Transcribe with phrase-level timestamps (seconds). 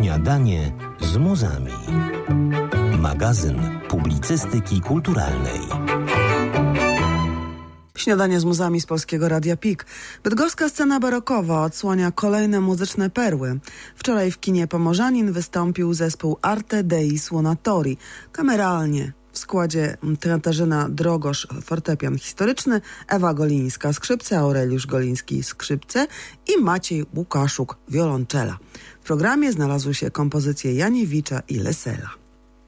[0.00, 1.72] Śniadanie z muzami.
[2.98, 5.60] Magazyn publicystyki kulturalnej.
[7.96, 9.86] Śniadanie z muzami z Polskiego Radia PIK.
[10.22, 13.60] Bydgoska scena barokowa odsłania kolejne muzyczne perły.
[13.96, 17.96] Wczoraj w kinie Pomorzanin wystąpił zespół Arte Dei Suonatori.
[18.32, 19.12] Kameralnie
[19.50, 26.06] składzie Katarzyna Drogosz, fortepian historyczny, Ewa Golińska, skrzypce, Aureliusz Goliński, skrzypce
[26.48, 28.58] i Maciej Łukaszuk, wiolonczela.
[29.00, 32.10] W programie znalazły się kompozycje Janiewicza i Lesela.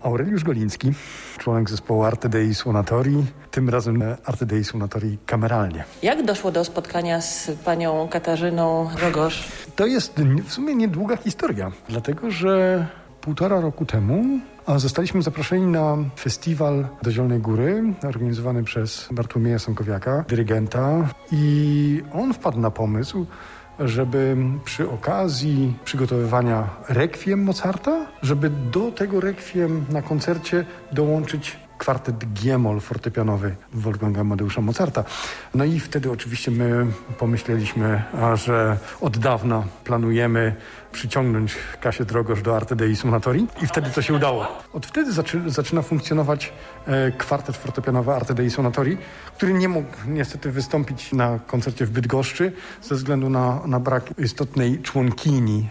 [0.00, 0.92] Aureliusz Goliński,
[1.38, 5.84] członek zespołu Arte Dei Suonatori, tym razem Arte Dei Suonatori kameralnie.
[6.02, 9.44] Jak doszło do spotkania z panią Katarzyną Drogosz?
[9.76, 12.86] To jest w sumie niedługa historia, dlatego że
[13.20, 14.40] półtora roku temu
[14.76, 21.08] zostaliśmy zaproszeni na festiwal do Zielonej Góry, organizowany przez Bartłomieja Sąkowiaka, dyrygenta.
[21.32, 23.26] I on wpadł na pomysł,
[23.78, 32.80] żeby przy okazji przygotowywania rekwiem Mozarta, żeby do tego rekwiem na koncercie dołączyć kwartet G-moll
[32.80, 35.04] fortepianowy Wolfganga Amadeusza Mozarta.
[35.54, 36.86] No i wtedy oczywiście my
[37.18, 38.02] pomyśleliśmy,
[38.34, 40.56] że od dawna planujemy
[40.92, 44.46] przyciągnąć Kasię Drogosz do Arte Dei Suonatori i wtedy to się udało.
[44.72, 46.52] Od wtedy zaczy, zaczyna funkcjonować
[46.86, 48.98] e, kwartet fortepianowy Arte Dei Suonatori,
[49.36, 52.52] który nie mógł niestety wystąpić na koncercie w Bydgoszczy
[52.82, 55.68] ze względu na, na brak istotnej członkini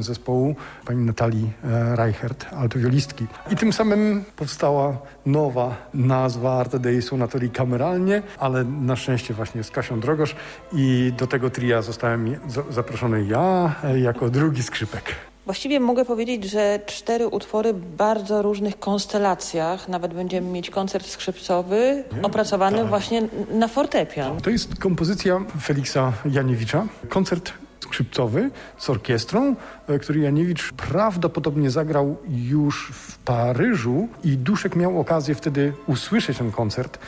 [0.00, 0.56] zespołu,
[0.86, 3.26] pani Natalii e, Reichert, altowiolistki.
[3.50, 5.53] I tym samym powstała nowa
[5.94, 10.36] nazwa Arte Dei Suonatori kameralnie, ale na szczęście właśnie z Kasią Drogosz
[10.72, 12.36] i do tego tria zostałem
[12.70, 15.14] zaproszony ja e, jako drugi skrzypek.
[15.44, 19.88] Właściwie mogę powiedzieć, że cztery utwory w bardzo różnych konstelacjach.
[19.88, 22.86] Nawet będziemy mieć koncert skrzypcowy opracowany tak.
[22.86, 24.40] właśnie na fortepian.
[24.40, 26.86] To jest kompozycja Feliksa Janiewicza.
[27.08, 27.52] Koncert
[27.94, 29.56] skrzypcowy z orkiestrą,
[29.88, 36.52] e, który Janiewicz prawdopodobnie zagrał już w Paryżu i Duszek miał okazję wtedy usłyszeć ten
[36.52, 36.98] koncert.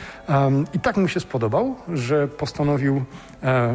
[0.73, 3.03] I tak mu się spodobał, że postanowił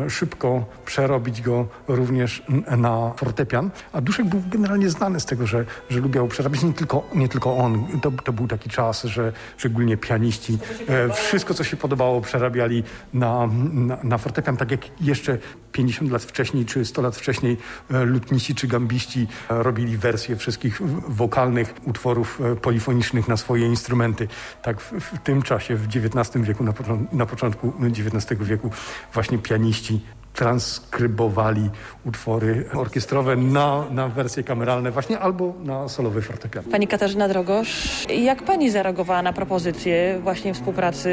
[0.08, 2.42] szybko przerobić go również
[2.76, 7.02] na fortepian, a Duszek był generalnie znany z tego, że, że lubiał przerabiać nie tylko,
[7.14, 8.00] nie tylko on.
[8.02, 10.58] To, to był taki czas, że szczególnie pianiści
[10.88, 12.84] e, wszystko, co się podobało, przerabiali
[13.14, 15.38] na, na, na fortepian, tak jak jeszcze
[15.72, 17.56] 50 lat wcześniej czy 100 lat wcześniej
[17.90, 24.28] e, lutniści czy gambiści e, robili wersje wszystkich wokalnych utworów e, polifonicznych na swoje instrumenty.
[24.62, 26.72] Tak w, w tym czasie, w XIX wieku, na,
[27.12, 28.70] na początku XIX wieku
[29.12, 30.00] właśnie pianiści pianiści
[30.34, 31.70] transkrybowali
[32.04, 36.64] utwory orkiestrowe na, na wersje kameralne właśnie albo na solowy fortepian.
[36.64, 41.10] Pani Katarzyna Drogosz, jak pani zareagowała na propozycję właśnie współpracy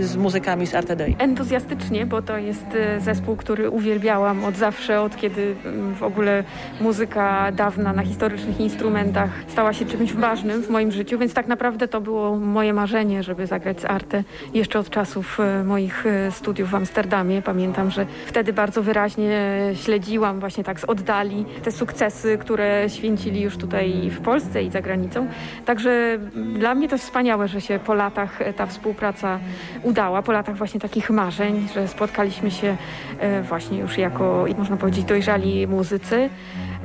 [0.00, 1.16] z muzykami z Arte Dei?
[1.18, 6.44] Entuzjastycznie, bo to jest e, zespół, który uwielbiałam od zawsze, od kiedy mm, w ogóle
[6.80, 11.88] muzyka dawna na historycznych instrumentach stała się czymś ważnym w moim życiu, więc tak naprawdę
[11.88, 16.70] to było moje marzenie, żeby zagrać z Arte jeszcze od czasów e, moich e, studiów
[16.70, 17.42] w Amsterdamie.
[17.42, 23.40] Pamiętam, że wtedy wtedy bardzo wyraźnie śledziłam właśnie tak z oddali te sukcesy, które święcili
[23.40, 25.26] już tutaj w Polsce i za granicą.
[25.64, 26.18] Także
[26.54, 29.38] dla mnie to wspaniałe, że się po latach ta współpraca
[29.82, 32.76] udała, po latach właśnie takich marzeń, że spotkaliśmy się
[33.18, 36.30] e, właśnie już jako, można powiedzieć, dojrzali muzycy.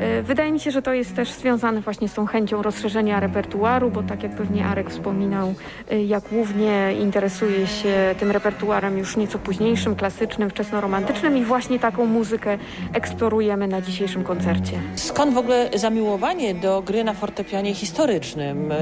[0.04, 3.92] E, wydaje mi się, że to jest też związane właśnie z tą chęcią rozszerzenia repertuaru,
[3.92, 5.54] bo tak jak pewnie Arek wspominał,
[5.92, 12.06] e, jak głównie interesuje się tym repertuarem już nieco późniejszym, klasycznym, wczesnoromantycznym i właśnie taką
[12.06, 12.58] muzykę
[12.94, 14.80] eksplorujemy na dzisiejszym koncercie.
[14.96, 18.72] Skąd w ogóle zamiłowanie do gry na fortepianie historycznym?
[18.72, 18.78] E,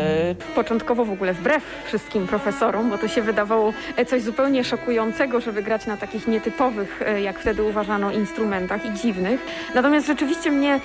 [0.55, 3.73] Początkowo w ogóle wbrew wszystkim profesorom, bo to się wydawało
[4.07, 9.39] coś zupełnie szokującego, żeby grać na takich nietypowych, jak wtedy uważano, instrumentach i dziwnych.
[9.75, 10.79] Natomiast rzeczywiście mnie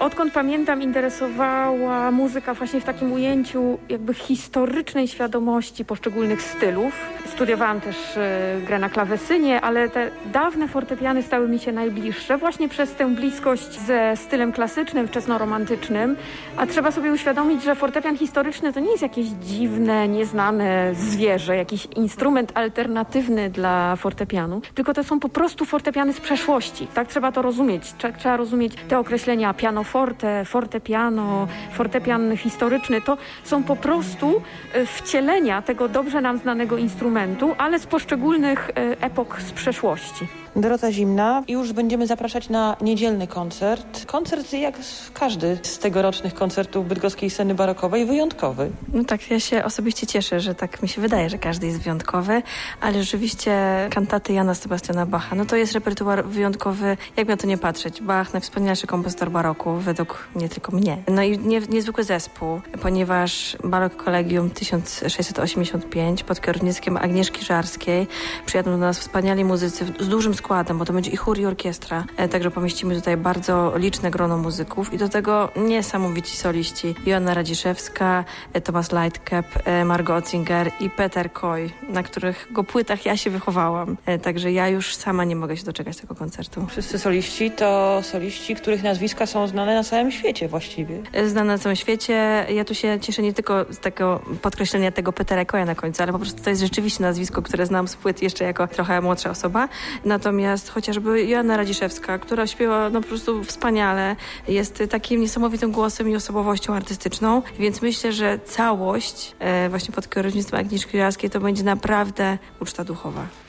[0.00, 6.94] odkąd pamiętam interesowała muzyka właśnie w takim ujęciu jakby historycznej świadomości poszczególnych stylów.
[7.26, 8.20] Studiowałam też y,
[8.66, 13.80] grę na klawesynie, ale te dawne fortepiany stały mi się najbliższe właśnie przez tę bliskość
[13.80, 16.16] ze stylem klasycznym, wczesnoromantycznym.
[16.56, 21.86] A trzeba sobie uświadomić, że fortepian historyczny to nie jest jakieś dziwne, nieznane zwierzę, jakiś
[21.86, 26.86] instrument alternatywny dla fortepianu, tylko to są po prostu fortepiany z przeszłości.
[26.94, 27.94] Tak trzeba to rozumieć.
[28.18, 34.42] Trzeba rozumieć te określenia pianoforte, fortepiano, fortepian historyczny, to są po prostu
[34.72, 40.43] e, wcielenia tego dobrze nam znanego instrumentu, ale z poszczególnych e, epok z przeszłości.
[40.56, 41.42] Dorota Zimna.
[41.48, 44.06] Już będziemy zapraszać na niedzielny koncert.
[44.06, 44.74] Koncert jak
[45.14, 48.70] każdy z tegorocznych koncertów bydgoskiej sceny barokowej wyjątkowy.
[48.92, 52.42] No tak, ja się osobiście cieszę, że tak mi się wydaje, że każdy jest wyjątkowy,
[52.80, 53.52] ale rzeczywiście
[53.90, 58.02] kantaty Jana Sebastiana Bacha, no to jest repertuar wyjątkowy, jak na to nie patrzeć.
[58.02, 60.96] Bach, najwspanialszy kompozytor baroku, według nie tylko mnie.
[61.08, 68.06] No i nie, niezwykły zespół, ponieważ Barok Kolegium 1685 pod kierownictwem Agnieszki Żarskiej
[68.46, 72.04] przyjadą do nas wspaniali muzycy z dużym składem, bo to będzie i chór i orkiestra,
[72.16, 76.94] e, także pomieścimy tutaj bardzo liczne grono muzyków i do tego niesamowici soliści.
[77.06, 83.06] Joanna Radziszewska, e, Thomas Lightcap, e, Margot Otzinger i Peter Koy, na których go płytach
[83.06, 83.96] ja się wychowałam.
[84.22, 86.66] Także ja już sama nie mogę się doczekać tego koncertu.
[86.66, 91.02] Wszyscy soliści to soliści, których nazwiska są znane na całym świecie właściwie.
[91.12, 92.46] E, Znana na całym świecie.
[92.50, 96.12] Ja tu się cieszę nie tylko z tego podkreślenia tego Petera Koya na końcu, ale
[96.12, 99.68] po prostu to jest rzeczywiście nazwisko, które znam z płyt jeszcze jako trochę młodsza osoba.
[100.04, 100.33] Natomiast
[100.70, 104.16] chociażby Joanna Radziszewska, która śpiewa no po prostu wspaniale,
[104.48, 110.60] jest takim niesamowitym głosem i osobowością artystyczną, więc myślę, że całość e, właśnie pod kierownictwem
[110.60, 113.43] Agnieszki Jarskiej to będzie naprawdę uczta duchowa.